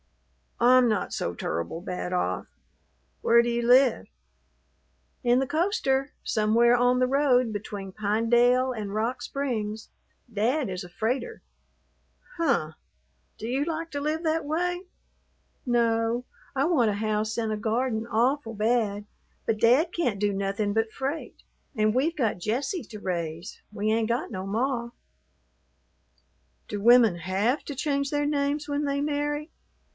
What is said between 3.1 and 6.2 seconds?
Where do you live?" "In the coaster,